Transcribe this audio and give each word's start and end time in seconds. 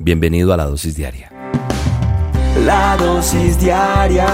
Bienvenido 0.00 0.52
a 0.52 0.56
la 0.56 0.64
dosis 0.64 0.94
diaria. 0.94 1.28
La 2.64 2.96
dosis 2.96 3.58
diaria 3.58 4.26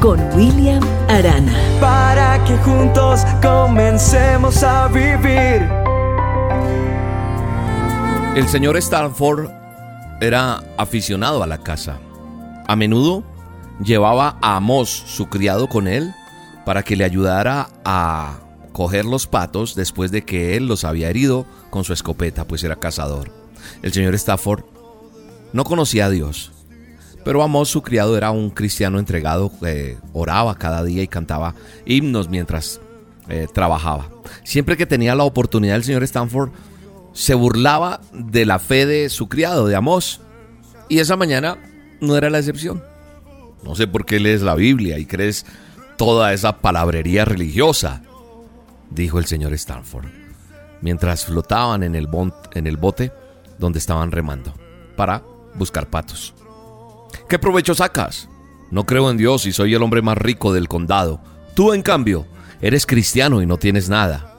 con 0.00 0.18
William 0.34 0.82
Arana. 1.08 1.54
Para 1.80 2.42
que 2.44 2.56
juntos 2.56 3.20
comencemos 3.40 4.64
a 4.64 4.88
vivir. 4.88 5.62
El 8.34 8.48
señor 8.48 8.76
Stanford 8.78 9.48
era 10.20 10.60
aficionado 10.76 11.44
a 11.44 11.46
la 11.46 11.58
casa. 11.58 12.00
A 12.66 12.74
menudo 12.74 13.22
llevaba 13.80 14.38
a 14.42 14.56
Amos, 14.56 14.88
su 14.90 15.28
criado, 15.28 15.68
con 15.68 15.86
él 15.86 16.12
para 16.64 16.82
que 16.82 16.96
le 16.96 17.04
ayudara 17.04 17.68
a 17.84 18.40
coger 18.72 19.04
los 19.04 19.28
patos 19.28 19.76
después 19.76 20.10
de 20.10 20.24
que 20.24 20.56
él 20.56 20.66
los 20.66 20.82
había 20.82 21.10
herido 21.10 21.46
con 21.70 21.84
su 21.84 21.92
escopeta, 21.92 22.44
pues 22.44 22.64
era 22.64 22.74
cazador. 22.74 23.43
El 23.82 23.92
señor 23.92 24.14
Stafford 24.14 24.64
no 25.52 25.64
conocía 25.64 26.06
a 26.06 26.10
Dios, 26.10 26.52
pero 27.24 27.42
Amos, 27.42 27.70
su 27.70 27.82
criado, 27.82 28.16
era 28.16 28.30
un 28.30 28.50
cristiano 28.50 28.98
entregado 28.98 29.50
que 29.58 29.96
oraba 30.12 30.56
cada 30.56 30.84
día 30.84 31.02
y 31.02 31.08
cantaba 31.08 31.54
himnos 31.86 32.28
mientras 32.28 32.80
eh, 33.28 33.46
trabajaba. 33.52 34.10
Siempre 34.44 34.76
que 34.76 34.86
tenía 34.86 35.14
la 35.14 35.24
oportunidad, 35.24 35.76
el 35.76 35.84
señor 35.84 36.02
Stanford 36.02 36.50
se 37.14 37.34
burlaba 37.34 38.00
de 38.12 38.44
la 38.44 38.58
fe 38.58 38.84
de 38.84 39.08
su 39.08 39.28
criado, 39.28 39.66
de 39.66 39.76
Amos. 39.76 40.20
Y 40.88 40.98
esa 40.98 41.16
mañana 41.16 41.56
no 42.00 42.16
era 42.16 42.28
la 42.28 42.38
excepción. 42.38 42.82
No 43.62 43.74
sé 43.74 43.86
por 43.86 44.04
qué 44.04 44.20
lees 44.20 44.42
la 44.42 44.54
Biblia 44.54 44.98
y 44.98 45.06
crees 45.06 45.46
toda 45.96 46.34
esa 46.34 46.58
palabrería 46.60 47.24
religiosa, 47.24 48.02
dijo 48.90 49.18
el 49.18 49.24
señor 49.24 49.54
Stanford, 49.54 50.06
mientras 50.82 51.24
flotaban 51.24 51.82
en 51.82 51.94
el, 51.94 52.08
en 52.52 52.66
el 52.66 52.76
bote 52.76 53.12
donde 53.58 53.78
estaban 53.78 54.10
remando, 54.10 54.54
para 54.96 55.22
buscar 55.54 55.88
patos. 55.88 56.34
¿Qué 57.28 57.38
provecho 57.38 57.74
sacas? 57.74 58.28
No 58.70 58.84
creo 58.86 59.10
en 59.10 59.16
Dios 59.16 59.46
y 59.46 59.52
soy 59.52 59.74
el 59.74 59.82
hombre 59.82 60.02
más 60.02 60.18
rico 60.18 60.52
del 60.52 60.68
condado. 60.68 61.20
Tú, 61.54 61.72
en 61.72 61.82
cambio, 61.82 62.26
eres 62.60 62.86
cristiano 62.86 63.40
y 63.40 63.46
no 63.46 63.56
tienes 63.58 63.88
nada. 63.88 64.34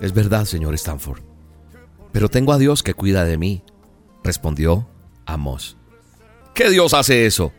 Es 0.00 0.12
verdad, 0.12 0.44
señor 0.44 0.74
Stanford. 0.74 1.20
Pero 2.12 2.28
tengo 2.28 2.52
a 2.52 2.58
Dios 2.58 2.82
que 2.82 2.94
cuida 2.94 3.24
de 3.24 3.38
mí, 3.38 3.62
respondió 4.22 4.88
Amos. 5.26 5.76
¿Qué 6.54 6.70
Dios 6.70 6.94
hace 6.94 7.26
eso? 7.26 7.52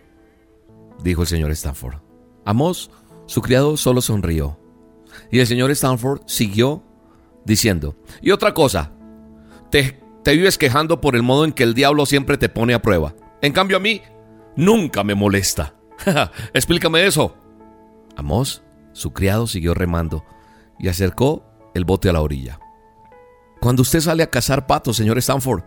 dijo 1.03 1.21
el 1.21 1.27
señor 1.27 1.51
Stanford. 1.51 1.95
Amos, 2.45 2.91
su 3.25 3.41
criado, 3.41 3.77
solo 3.77 4.01
sonrió. 4.01 4.59
Y 5.31 5.39
el 5.39 5.47
señor 5.47 5.71
Stanford 5.71 6.21
siguió 6.25 6.83
diciendo, 7.45 7.95
y 8.21 8.31
otra 8.31 8.53
cosa, 8.53 8.91
te, 9.69 10.00
te 10.23 10.33
vives 10.33 10.57
quejando 10.57 11.01
por 11.01 11.15
el 11.15 11.23
modo 11.23 11.45
en 11.45 11.51
que 11.51 11.63
el 11.63 11.73
diablo 11.73 12.05
siempre 12.05 12.37
te 12.37 12.49
pone 12.49 12.73
a 12.73 12.81
prueba. 12.81 13.15
En 13.41 13.53
cambio 13.53 13.77
a 13.77 13.79
mí, 13.79 14.01
nunca 14.55 15.03
me 15.03 15.15
molesta. 15.15 15.73
Explícame 16.53 17.05
eso. 17.05 17.35
Amos, 18.15 18.63
su 18.93 19.13
criado, 19.13 19.47
siguió 19.47 19.73
remando 19.73 20.23
y 20.79 20.89
acercó 20.89 21.43
el 21.73 21.85
bote 21.85 22.09
a 22.09 22.13
la 22.13 22.21
orilla. 22.21 22.59
Cuando 23.59 23.83
usted 23.83 23.99
sale 23.99 24.23
a 24.23 24.29
cazar 24.29 24.67
patos, 24.67 24.97
señor 24.97 25.17
Stanford, 25.19 25.63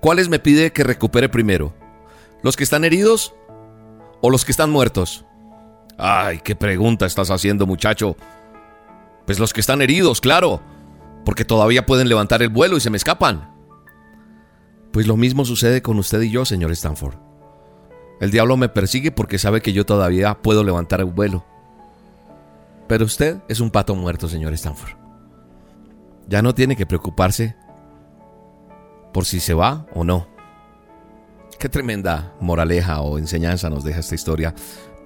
¿cuáles 0.00 0.28
me 0.28 0.38
pide 0.38 0.72
que 0.72 0.84
recupere 0.84 1.28
primero? 1.28 1.74
¿Los 2.42 2.56
que 2.56 2.64
están 2.64 2.84
heridos 2.84 3.34
o 4.20 4.30
los 4.30 4.44
que 4.44 4.50
están 4.52 4.70
muertos? 4.70 5.24
Ay, 5.98 6.40
qué 6.42 6.56
pregunta 6.56 7.06
estás 7.06 7.30
haciendo, 7.30 7.66
muchacho. 7.66 8.16
Pues 9.26 9.38
los 9.38 9.52
que 9.52 9.60
están 9.60 9.80
heridos, 9.82 10.20
claro, 10.20 10.60
porque 11.24 11.44
todavía 11.44 11.86
pueden 11.86 12.08
levantar 12.08 12.42
el 12.42 12.48
vuelo 12.48 12.76
y 12.76 12.80
se 12.80 12.90
me 12.90 12.96
escapan. 12.96 13.50
Pues 14.92 15.06
lo 15.06 15.16
mismo 15.16 15.44
sucede 15.44 15.82
con 15.82 15.98
usted 15.98 16.20
y 16.22 16.30
yo, 16.30 16.44
señor 16.44 16.70
Stanford. 16.72 17.16
El 18.20 18.30
diablo 18.30 18.56
me 18.56 18.68
persigue 18.68 19.10
porque 19.10 19.38
sabe 19.38 19.62
que 19.62 19.72
yo 19.72 19.86
todavía 19.86 20.40
puedo 20.42 20.64
levantar 20.64 21.00
el 21.00 21.06
vuelo. 21.06 21.44
Pero 22.88 23.04
usted 23.04 23.38
es 23.48 23.60
un 23.60 23.70
pato 23.70 23.94
muerto, 23.94 24.28
señor 24.28 24.52
Stanford 24.52 25.02
ya 26.28 26.42
no 26.42 26.54
tiene 26.54 26.76
que 26.76 26.86
preocuparse 26.86 27.56
por 29.12 29.24
si 29.24 29.40
se 29.40 29.54
va 29.54 29.86
o 29.94 30.04
no. 30.04 30.28
Qué 31.58 31.68
tremenda 31.68 32.34
moraleja 32.40 33.00
o 33.02 33.18
enseñanza 33.18 33.70
nos 33.70 33.84
deja 33.84 34.00
esta 34.00 34.14
historia 34.14 34.54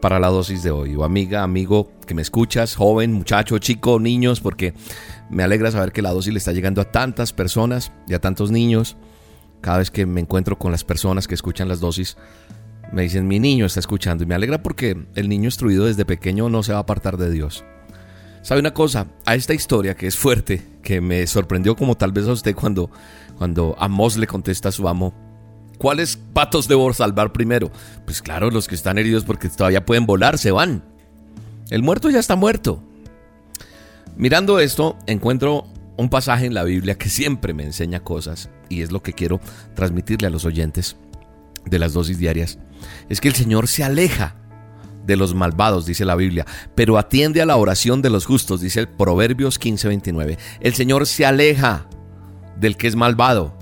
para 0.00 0.18
la 0.18 0.28
dosis 0.28 0.62
de 0.62 0.70
hoy. 0.70 0.94
O 0.96 1.04
amiga, 1.04 1.42
amigo 1.42 1.90
que 2.06 2.14
me 2.14 2.22
escuchas, 2.22 2.76
joven, 2.76 3.12
muchacho, 3.12 3.58
chico, 3.58 3.98
niños, 3.98 4.40
porque 4.40 4.74
me 5.30 5.42
alegra 5.42 5.70
saber 5.70 5.92
que 5.92 6.02
la 6.02 6.12
dosis 6.12 6.32
le 6.32 6.38
está 6.38 6.52
llegando 6.52 6.80
a 6.80 6.90
tantas 6.90 7.32
personas 7.32 7.92
y 8.06 8.14
a 8.14 8.20
tantos 8.20 8.50
niños. 8.50 8.96
Cada 9.60 9.78
vez 9.78 9.90
que 9.90 10.06
me 10.06 10.20
encuentro 10.20 10.58
con 10.58 10.70
las 10.72 10.84
personas 10.84 11.26
que 11.26 11.34
escuchan 11.34 11.68
las 11.68 11.80
dosis, 11.80 12.16
me 12.92 13.02
dicen, 13.02 13.26
mi 13.26 13.40
niño 13.40 13.66
está 13.66 13.80
escuchando. 13.80 14.24
Y 14.24 14.26
me 14.26 14.34
alegra 14.34 14.62
porque 14.62 15.06
el 15.14 15.28
niño 15.28 15.46
instruido 15.46 15.86
desde 15.86 16.04
pequeño 16.04 16.48
no 16.48 16.62
se 16.62 16.72
va 16.72 16.78
a 16.78 16.82
apartar 16.82 17.16
de 17.16 17.30
Dios. 17.30 17.64
¿Sabe 18.42 18.60
una 18.60 18.74
cosa? 18.74 19.08
A 19.24 19.34
esta 19.34 19.54
historia 19.54 19.96
que 19.96 20.06
es 20.06 20.16
fuerte, 20.16 20.62
que 20.82 21.00
me 21.00 21.26
sorprendió 21.26 21.74
como 21.74 21.96
tal 21.96 22.12
vez 22.12 22.28
a 22.28 22.32
usted 22.32 22.54
cuando, 22.54 22.90
cuando 23.36 23.74
Amos 23.76 24.16
le 24.16 24.28
contesta 24.28 24.68
a 24.68 24.72
su 24.72 24.88
amo, 24.88 25.12
¿cuáles 25.78 26.16
patos 26.32 26.69
debo 26.69 26.92
salvar 26.92 27.32
primero? 27.32 27.70
Pues 28.04 28.22
claro, 28.22 28.50
los 28.50 28.69
que 28.69 28.75
están 28.75 28.98
heridos 28.98 29.25
porque 29.25 29.48
todavía 29.48 29.84
pueden 29.84 30.06
volar, 30.06 30.38
se 30.38 30.50
van. 30.50 30.82
El 31.70 31.82
muerto 31.82 32.10
ya 32.10 32.19
está 32.20 32.37
muerto. 32.37 32.82
Mirando 34.16 34.60
esto, 34.60 34.97
encuentro 35.06 35.66
un 35.97 36.09
pasaje 36.09 36.47
en 36.47 36.54
la 36.54 36.64
Biblia 36.64 36.97
que 36.97 37.09
siempre 37.09 37.54
me 37.54 37.64
enseña 37.64 38.00
cosas 38.00 38.50
y 38.69 38.82
es 38.82 38.92
lo 38.92 39.03
que 39.03 39.12
quiero 39.12 39.41
transmitirle 39.75 40.26
a 40.26 40.31
los 40.31 40.44
oyentes 40.44 40.97
de 41.64 41.78
las 41.78 41.93
dosis 41.93 42.19
diarias. 42.19 42.58
Es 43.08 43.20
que 43.20 43.28
el 43.28 43.34
Señor 43.34 43.69
se 43.69 43.84
aleja 43.84 44.37
de 45.06 45.16
los 45.16 45.34
malvados, 45.34 45.87
dice 45.87 46.04
la 46.04 46.16
Biblia, 46.16 46.44
pero 46.75 46.98
atiende 46.98 47.41
a 47.41 47.47
la 47.47 47.56
oración 47.56 48.03
de 48.03 48.10
los 48.10 48.26
justos, 48.26 48.60
dice 48.60 48.81
el 48.81 48.88
Proverbios 48.88 49.58
15:29. 49.58 50.38
El 50.60 50.75
Señor 50.75 51.06
se 51.06 51.25
aleja 51.25 51.87
del 52.58 52.76
que 52.76 52.88
es 52.88 52.97
malvado, 52.97 53.56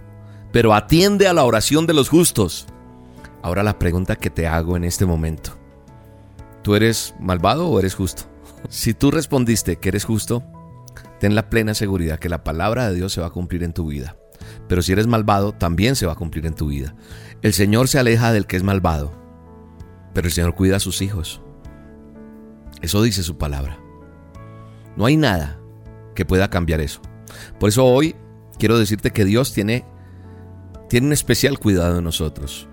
pero 0.54 0.72
atiende 0.72 1.28
a 1.28 1.34
la 1.34 1.44
oración 1.44 1.86
de 1.86 1.92
los 1.92 2.08
justos. 2.08 2.66
Ahora 3.42 3.62
la 3.62 3.78
pregunta 3.78 4.16
que 4.16 4.30
te 4.30 4.46
hago 4.46 4.78
en 4.78 4.84
este 4.84 5.04
momento. 5.04 5.58
¿Tú 6.62 6.74
eres 6.76 7.14
malvado 7.20 7.68
o 7.68 7.78
eres 7.78 7.94
justo? 7.94 8.22
Si 8.70 8.94
tú 8.94 9.10
respondiste 9.10 9.76
que 9.76 9.90
eres 9.90 10.04
justo, 10.04 10.42
ten 11.20 11.34
la 11.34 11.50
plena 11.50 11.74
seguridad 11.74 12.18
que 12.18 12.30
la 12.30 12.44
palabra 12.44 12.88
de 12.88 12.94
Dios 12.94 13.12
se 13.12 13.20
va 13.20 13.26
a 13.26 13.30
cumplir 13.30 13.62
en 13.62 13.74
tu 13.74 13.88
vida. 13.88 14.16
Pero 14.66 14.80
si 14.80 14.92
eres 14.92 15.06
malvado, 15.06 15.52
también 15.52 15.96
se 15.96 16.06
va 16.06 16.12
a 16.12 16.16
cumplir 16.16 16.46
en 16.46 16.54
tu 16.54 16.68
vida. 16.68 16.94
El 17.42 17.52
Señor 17.52 17.88
se 17.88 17.98
aleja 17.98 18.32
del 18.32 18.46
que 18.46 18.56
es 18.56 18.62
malvado 18.62 19.24
pero 20.14 20.28
el 20.28 20.32
Señor 20.32 20.54
cuida 20.54 20.76
a 20.76 20.80
sus 20.80 21.02
hijos. 21.02 21.42
Eso 22.80 23.02
dice 23.02 23.22
su 23.22 23.36
palabra. 23.36 23.78
No 24.96 25.04
hay 25.06 25.16
nada 25.16 25.58
que 26.14 26.24
pueda 26.24 26.48
cambiar 26.48 26.80
eso. 26.80 27.02
Por 27.58 27.68
eso 27.68 27.84
hoy 27.84 28.14
quiero 28.58 28.78
decirte 28.78 29.10
que 29.10 29.24
Dios 29.24 29.52
tiene, 29.52 29.84
tiene 30.94 31.08
un 31.08 31.12
especial 31.12 31.58
cuidado 31.58 31.96
de 31.96 32.02
nosotros. 32.02 32.68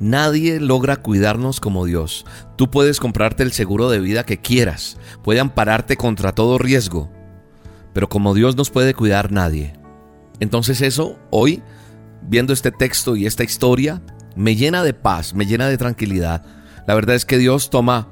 Nadie 0.00 0.58
logra 0.58 0.96
cuidarnos 0.96 1.60
como 1.60 1.84
Dios. 1.84 2.26
Tú 2.56 2.68
puedes 2.68 2.98
comprarte 2.98 3.44
el 3.44 3.52
seguro 3.52 3.88
de 3.88 4.00
vida 4.00 4.26
que 4.26 4.40
quieras, 4.40 4.98
puede 5.22 5.38
ampararte 5.38 5.96
contra 5.96 6.34
todo 6.34 6.58
riesgo, 6.58 7.08
pero 7.92 8.08
como 8.08 8.34
Dios 8.34 8.56
nos 8.56 8.70
puede 8.70 8.92
cuidar 8.92 9.30
nadie. 9.30 9.74
Entonces 10.40 10.80
eso, 10.80 11.16
hoy, 11.30 11.62
viendo 12.22 12.52
este 12.52 12.72
texto 12.72 13.14
y 13.14 13.26
esta 13.26 13.44
historia, 13.44 14.02
me 14.34 14.56
llena 14.56 14.82
de 14.82 14.92
paz, 14.92 15.32
me 15.32 15.46
llena 15.46 15.68
de 15.68 15.78
tranquilidad. 15.78 16.44
La 16.88 16.96
verdad 16.96 17.14
es 17.14 17.24
que 17.24 17.38
Dios 17.38 17.70
toma, 17.70 18.08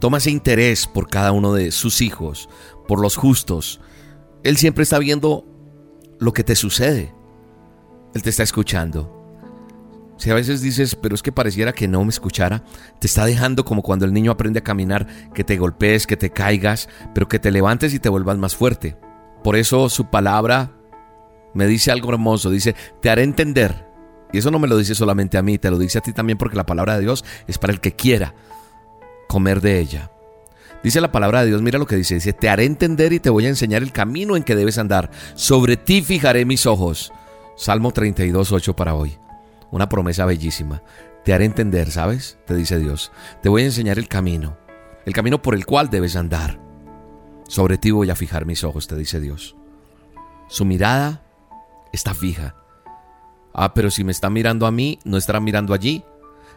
toma 0.00 0.18
ese 0.18 0.32
interés 0.32 0.88
por 0.88 1.06
cada 1.06 1.30
uno 1.30 1.52
de 1.54 1.70
sus 1.70 2.00
hijos, 2.00 2.48
por 2.88 3.00
los 3.00 3.14
justos. 3.14 3.80
Él 4.42 4.56
siempre 4.56 4.82
está 4.82 4.98
viendo 4.98 5.46
lo 6.18 6.32
que 6.32 6.42
te 6.42 6.56
sucede. 6.56 7.21
Él 8.14 8.22
te 8.22 8.30
está 8.30 8.42
escuchando. 8.42 9.18
Si 10.16 10.30
a 10.30 10.34
veces 10.34 10.60
dices, 10.60 10.94
pero 10.94 11.14
es 11.14 11.22
que 11.22 11.32
pareciera 11.32 11.72
que 11.72 11.88
no 11.88 12.04
me 12.04 12.10
escuchara, 12.10 12.62
te 13.00 13.06
está 13.06 13.24
dejando 13.24 13.64
como 13.64 13.82
cuando 13.82 14.04
el 14.04 14.12
niño 14.12 14.30
aprende 14.30 14.60
a 14.60 14.64
caminar, 14.64 15.06
que 15.34 15.42
te 15.42 15.56
golpees, 15.56 16.06
que 16.06 16.16
te 16.16 16.30
caigas, 16.30 16.88
pero 17.14 17.28
que 17.28 17.38
te 17.38 17.50
levantes 17.50 17.92
y 17.94 17.98
te 17.98 18.08
vuelvas 18.08 18.38
más 18.38 18.54
fuerte. 18.54 18.96
Por 19.42 19.56
eso 19.56 19.88
su 19.88 20.10
palabra 20.10 20.70
me 21.54 21.66
dice 21.66 21.90
algo 21.90 22.10
hermoso, 22.10 22.50
dice, 22.50 22.76
te 23.00 23.10
haré 23.10 23.24
entender 23.24 23.92
y 24.32 24.38
eso 24.38 24.50
no 24.50 24.58
me 24.58 24.68
lo 24.68 24.78
dice 24.78 24.94
solamente 24.94 25.36
a 25.36 25.42
mí, 25.42 25.58
te 25.58 25.70
lo 25.70 25.78
dice 25.78 25.98
a 25.98 26.00
ti 26.00 26.12
también 26.12 26.38
porque 26.38 26.56
la 26.56 26.66
palabra 26.66 26.94
de 26.94 27.02
Dios 27.02 27.24
es 27.46 27.58
para 27.58 27.72
el 27.72 27.80
que 27.80 27.92
quiera 27.92 28.34
comer 29.28 29.60
de 29.60 29.78
ella. 29.78 30.10
Dice 30.82 31.00
la 31.00 31.12
palabra 31.12 31.42
de 31.42 31.48
Dios, 31.48 31.62
mira 31.62 31.78
lo 31.78 31.86
que 31.86 31.96
dice, 31.96 32.14
dice, 32.14 32.32
te 32.32 32.48
haré 32.48 32.64
entender 32.64 33.12
y 33.12 33.20
te 33.20 33.30
voy 33.30 33.46
a 33.46 33.50
enseñar 33.50 33.82
el 33.82 33.92
camino 33.92 34.36
en 34.36 34.42
que 34.42 34.56
debes 34.56 34.78
andar. 34.78 35.10
Sobre 35.34 35.76
ti 35.76 36.02
fijaré 36.02 36.44
mis 36.44 36.66
ojos. 36.66 37.12
Salmo 37.56 37.92
32, 37.92 38.52
8 38.52 38.76
para 38.76 38.94
hoy. 38.94 39.18
Una 39.70 39.88
promesa 39.88 40.24
bellísima. 40.24 40.82
Te 41.24 41.32
haré 41.32 41.44
entender, 41.44 41.90
¿sabes? 41.90 42.38
Te 42.46 42.54
dice 42.54 42.78
Dios. 42.78 43.12
Te 43.42 43.48
voy 43.48 43.62
a 43.62 43.66
enseñar 43.66 43.98
el 43.98 44.08
camino. 44.08 44.56
El 45.04 45.12
camino 45.12 45.42
por 45.42 45.54
el 45.54 45.66
cual 45.66 45.90
debes 45.90 46.16
andar. 46.16 46.60
Sobre 47.48 47.78
ti 47.78 47.90
voy 47.90 48.10
a 48.10 48.16
fijar 48.16 48.46
mis 48.46 48.64
ojos, 48.64 48.86
te 48.86 48.96
dice 48.96 49.20
Dios. 49.20 49.56
Su 50.48 50.64
mirada 50.64 51.22
está 51.92 52.14
fija. 52.14 52.56
Ah, 53.52 53.74
pero 53.74 53.90
si 53.90 54.04
me 54.04 54.12
está 54.12 54.30
mirando 54.30 54.66
a 54.66 54.70
mí, 54.70 54.98
¿no 55.04 55.16
estará 55.16 55.38
mirando 55.40 55.74
allí? 55.74 56.04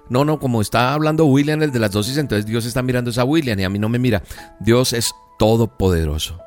No, 0.10 0.24
no, 0.24 0.40
como 0.40 0.62
está 0.62 0.94
hablando 0.94 1.26
William, 1.26 1.62
el 1.62 1.72
de 1.72 1.80
las 1.80 1.92
dosis, 1.92 2.18
entonces 2.18 2.46
Dios 2.46 2.66
está 2.66 2.82
mirando 2.82 3.12
a 3.16 3.24
William 3.24 3.60
y 3.60 3.64
a 3.64 3.70
mí 3.70 3.80
no 3.80 3.90
me 3.90 4.00
mira. 4.00 4.24
Dios 4.60 4.94
es 4.94 5.14
todopoderoso. 5.38 6.40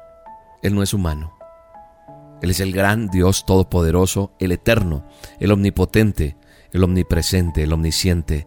Él 0.62 0.74
no 0.74 0.82
es 0.82 0.94
humano. 0.94 1.37
Él 2.42 2.50
es 2.50 2.60
el 2.60 2.72
gran 2.72 3.08
Dios 3.08 3.44
todopoderoso, 3.46 4.32
el 4.38 4.52
eterno, 4.52 5.04
el 5.40 5.50
omnipotente, 5.50 6.36
el 6.72 6.84
omnipresente, 6.84 7.62
el 7.62 7.72
omnisciente. 7.72 8.46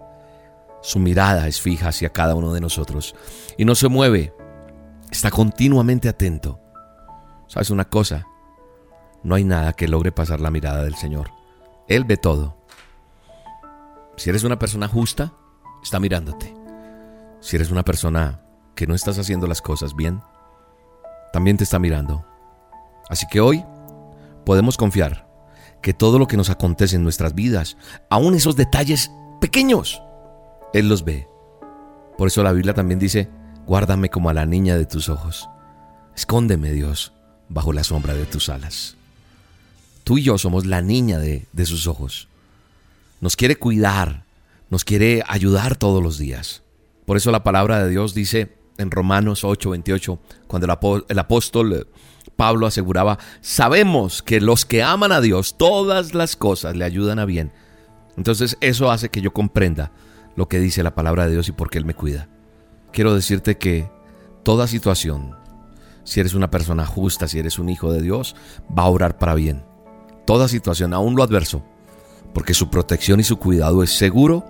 Su 0.82 1.00
mirada 1.00 1.48
es 1.48 1.62
fija 1.62 1.90
hacia 1.90 2.12
cada 2.12 2.36
uno 2.36 2.54
de 2.54 2.62
nosotros 2.62 3.16
y 3.58 3.66
no 3.66 3.76
se 3.76 3.90
mueve. 3.90 4.34
Está 5.12 5.30
continuamente 5.30 6.08
atento. 6.10 6.60
¿Sabes 7.48 7.70
una 7.70 7.86
cosa? 7.86 8.26
No 9.24 9.36
hay 9.36 9.44
nada 9.44 9.74
que 9.74 9.88
logre 9.88 10.12
pasar 10.12 10.40
la 10.40 10.52
mirada 10.52 10.84
del 10.84 10.96
Señor. 10.96 11.30
Él 11.88 12.06
ve 12.06 12.18
todo. 12.18 12.58
Si 14.16 14.30
eres 14.30 14.44
una 14.44 14.58
persona 14.58 14.88
justa, 14.88 15.34
está 15.84 16.00
mirándote. 16.00 16.56
Si 17.42 17.56
eres 17.58 17.72
una 17.72 17.84
persona 17.84 18.42
que 18.76 18.88
no 18.88 18.96
estás 18.96 19.20
haciendo 19.20 19.48
las 19.48 19.62
cosas 19.62 19.96
bien, 19.96 20.22
también 21.34 21.58
te 21.58 21.64
está 21.64 21.78
mirando. 21.78 22.26
Así 23.10 23.28
que 23.28 23.42
hoy 23.42 23.66
podemos 24.46 24.78
confiar 24.78 25.28
que 25.82 25.94
todo 25.94 26.20
lo 26.20 26.28
que 26.28 26.38
nos 26.38 26.50
acontece 26.50 26.96
en 26.96 27.04
nuestras 27.04 27.34
vidas, 27.34 27.78
aun 28.10 28.36
esos 28.36 28.56
detalles 28.56 29.12
pequeños, 29.40 30.02
Él 30.74 30.90
los 30.90 31.04
ve. 31.04 31.28
Por 32.18 32.28
eso 32.28 32.44
la 32.44 32.52
Biblia 32.52 32.74
también 32.74 33.00
dice, 33.00 33.30
guárdame 33.66 34.10
como 34.10 34.30
a 34.30 34.34
la 34.34 34.46
niña 34.46 34.78
de 34.78 34.86
tus 34.86 35.10
ojos. 35.10 35.50
Escóndeme, 36.16 36.72
Dios, 36.72 37.14
bajo 37.50 37.74
la 37.74 37.84
sombra 37.84 38.14
de 38.14 38.26
tus 38.26 38.50
alas. 38.50 38.96
Tú 40.04 40.18
y 40.18 40.24
yo 40.24 40.38
somos 40.38 40.66
la 40.66 40.82
niña 40.82 41.20
de, 41.20 41.48
de 41.52 41.66
sus 41.66 41.88
ojos. 41.88 42.28
Nos 43.20 43.36
quiere 43.36 43.56
cuidar, 43.56 44.26
nos 44.70 44.84
quiere 44.84 45.24
ayudar 45.28 45.76
todos 45.76 46.04
los 46.04 46.18
días. 46.18 46.64
Por 47.06 47.18
eso 47.18 47.32
la 47.32 47.44
palabra 47.44 47.84
de 47.84 47.90
Dios 47.90 48.14
dice 48.14 48.61
en 48.78 48.92
Romanos 48.92 49.44
8:28, 49.44 50.20
cuando 50.48 50.66
el 51.08 51.20
apóstol 51.20 51.88
Pablo 52.36 52.68
aseguraba, 52.68 53.20
sabemos 53.42 54.22
que 54.22 54.42
los 54.42 54.66
que 54.66 54.84
aman 54.84 55.12
a 55.12 55.22
Dios, 55.22 55.58
todas 55.58 56.14
las 56.14 56.36
cosas 56.36 56.76
le 56.76 56.86
ayudan 56.86 57.20
a 57.20 57.26
bien. 57.26 57.52
Entonces 58.18 58.58
eso 58.62 58.92
hace 58.92 59.10
que 59.10 59.22
yo 59.22 59.32
comprenda 59.32 59.92
lo 60.36 60.48
que 60.48 60.60
dice 60.60 60.84
la 60.84 60.96
palabra 60.96 61.26
de 61.26 61.34
Dios 61.34 61.50
y 61.50 61.52
por 61.52 61.70
qué 61.70 61.78
Él 61.78 61.86
me 61.86 61.94
cuida. 61.94 62.30
Quiero 62.92 63.14
decirte 63.14 63.58
que 63.58 63.90
toda 64.44 64.68
situación, 64.68 65.36
si 66.04 66.20
eres 66.20 66.34
una 66.34 66.50
persona 66.50 66.86
justa, 66.86 67.28
si 67.28 67.40
eres 67.40 67.60
un 67.60 67.70
hijo 67.70 67.92
de 67.92 68.02
Dios, 68.02 68.36
va 68.78 68.84
a 68.84 68.90
orar 68.90 69.18
para 69.18 69.36
bien. 69.36 69.64
Toda 70.26 70.48
situación, 70.48 70.94
aún 70.94 71.16
lo 71.16 71.24
adverso, 71.24 71.64
porque 72.34 72.54
su 72.54 72.70
protección 72.70 73.20
y 73.20 73.24
su 73.24 73.38
cuidado 73.38 73.84
es 73.84 73.92
seguro 73.92 74.46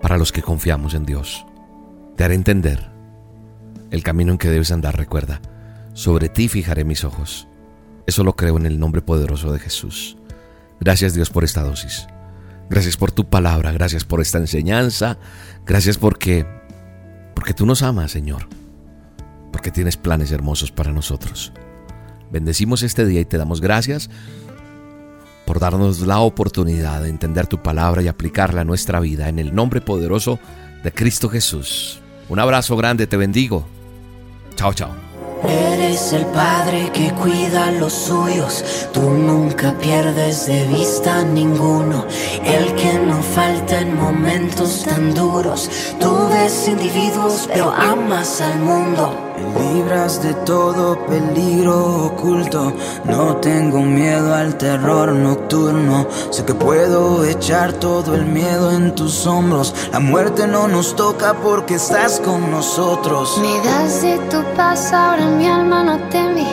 para 0.00 0.18
los 0.18 0.32
que 0.32 0.42
confiamos 0.42 0.94
en 0.94 1.06
Dios. 1.06 1.46
Te 2.16 2.24
haré 2.24 2.34
entender 2.34 2.95
el 3.96 4.02
camino 4.02 4.32
en 4.32 4.38
que 4.38 4.48
debes 4.48 4.70
andar, 4.70 4.96
recuerda. 4.96 5.40
Sobre 5.92 6.28
ti 6.28 6.48
fijaré 6.48 6.84
mis 6.84 7.04
ojos. 7.04 7.48
Eso 8.06 8.22
lo 8.22 8.36
creo 8.36 8.56
en 8.56 8.66
el 8.66 8.78
nombre 8.78 9.02
poderoso 9.02 9.52
de 9.52 9.58
Jesús. 9.58 10.16
Gracias 10.80 11.14
Dios 11.14 11.30
por 11.30 11.42
esta 11.42 11.62
dosis. 11.62 12.06
Gracias 12.70 12.96
por 12.96 13.12
tu 13.12 13.28
palabra, 13.28 13.72
gracias 13.72 14.04
por 14.04 14.20
esta 14.20 14.38
enseñanza, 14.38 15.18
gracias 15.64 15.98
porque 15.98 16.46
porque 17.34 17.54
tú 17.54 17.66
nos 17.66 17.82
amas, 17.82 18.10
Señor. 18.10 18.48
Porque 19.52 19.70
tienes 19.70 19.96
planes 19.96 20.32
hermosos 20.32 20.72
para 20.72 20.92
nosotros. 20.92 21.52
Bendecimos 22.30 22.82
este 22.82 23.06
día 23.06 23.20
y 23.20 23.24
te 23.24 23.38
damos 23.38 23.60
gracias 23.60 24.10
por 25.46 25.60
darnos 25.60 26.00
la 26.00 26.18
oportunidad 26.18 27.02
de 27.02 27.08
entender 27.08 27.46
tu 27.46 27.62
palabra 27.62 28.02
y 28.02 28.08
aplicarla 28.08 28.62
a 28.62 28.64
nuestra 28.64 29.00
vida 29.00 29.28
en 29.28 29.38
el 29.38 29.54
nombre 29.54 29.80
poderoso 29.80 30.40
de 30.82 30.92
Cristo 30.92 31.28
Jesús. 31.28 32.00
Un 32.28 32.40
abrazo 32.40 32.76
grande, 32.76 33.06
te 33.06 33.16
bendigo. 33.16 33.75
Chao, 34.56 34.72
chao. 34.72 34.90
Eres 35.46 36.12
el 36.14 36.24
padre 36.26 36.90
que 36.92 37.12
cuida 37.12 37.70
los 37.72 37.92
suyos, 37.92 38.88
tú 38.92 39.02
nunca 39.02 39.74
pierdes 39.78 40.46
de 40.46 40.66
vista 40.66 41.22
ninguno, 41.22 42.06
el 42.42 42.74
que 42.74 42.94
no 42.94 43.22
falta 43.22 43.80
en 43.80 43.94
momentos 43.96 44.84
tan 44.84 45.14
duros, 45.14 45.70
tú 46.00 46.28
ves 46.32 46.68
individuos 46.68 47.48
pero 47.52 47.70
amas 47.70 48.40
al 48.40 48.58
mundo. 48.60 49.14
Me 49.36 49.74
libras 49.74 50.22
de 50.22 50.32
todo 50.34 51.04
peligro 51.06 52.06
oculto. 52.06 52.72
No 53.04 53.36
tengo 53.36 53.80
miedo 53.80 54.34
al 54.34 54.56
terror 54.56 55.12
nocturno. 55.12 56.06
Sé 56.30 56.44
que 56.44 56.54
puedo 56.54 57.24
echar 57.24 57.74
todo 57.74 58.14
el 58.14 58.26
miedo 58.26 58.72
en 58.72 58.94
tus 58.94 59.26
hombros. 59.26 59.74
La 59.92 60.00
muerte 60.00 60.46
no 60.46 60.68
nos 60.68 60.96
toca 60.96 61.34
porque 61.34 61.74
estás 61.74 62.20
con 62.20 62.50
nosotros. 62.50 63.38
Me 63.40 63.60
das 63.68 64.02
de 64.02 64.18
tu 64.30 64.42
paz, 64.56 64.92
ahora 64.92 65.26
mi 65.26 65.46
alma 65.46 65.82
no 65.84 65.98
teme. 66.08 66.46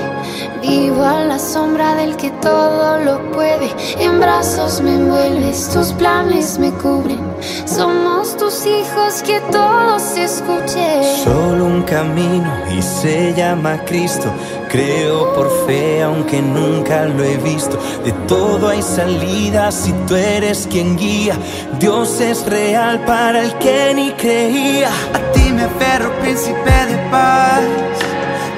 Vivo 0.61 1.03
a 1.03 1.25
la 1.25 1.39
sombra 1.39 1.95
del 1.95 2.15
que 2.17 2.31
todo 2.41 2.99
lo 2.99 3.31
puede. 3.31 3.69
En 3.99 4.19
brazos 4.19 4.81
me 4.81 4.95
envuelves, 4.95 5.69
tus 5.69 5.93
planes 5.93 6.59
me 6.59 6.71
cubren. 6.71 7.32
Somos 7.65 8.37
tus 8.37 8.65
hijos, 8.65 9.21
que 9.23 9.39
todos 9.51 10.17
escuchen. 10.17 11.03
Solo 11.23 11.65
un 11.65 11.83
camino 11.83 12.51
y 12.77 12.81
se 12.81 13.33
llama 13.33 13.77
Cristo. 13.85 14.31
Creo 14.69 15.33
por 15.33 15.49
fe, 15.65 16.01
aunque 16.03 16.41
nunca 16.41 17.05
lo 17.05 17.23
he 17.23 17.37
visto. 17.37 17.77
De 18.03 18.11
todo 18.27 18.69
hay 18.69 18.81
salida 18.81 19.71
si 19.71 19.91
tú 20.07 20.15
eres 20.15 20.67
quien 20.69 20.97
guía. 20.97 21.37
Dios 21.79 22.19
es 22.21 22.45
real 22.45 23.03
para 23.05 23.43
el 23.43 23.53
que 23.59 23.93
ni 23.93 24.11
creía. 24.11 24.89
A 25.13 25.31
ti 25.33 25.51
me 25.51 25.63
aferro, 25.63 26.11
príncipe 26.21 26.71
de 26.87 26.97
paz. 27.11 27.61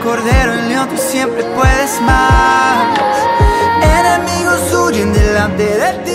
Cordero 0.04 0.54
en 0.54 0.70
león, 0.70 0.88
tú 0.90 0.98
siempre 0.98 1.44
puedes 1.56 2.02
más. 2.02 3.00
Enemigos 4.00 4.74
huyen 4.74 5.12
delante 5.14 5.64
de 5.64 5.94
ti. 6.06 6.14